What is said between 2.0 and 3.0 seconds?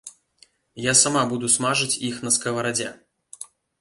іх на скаварадзе.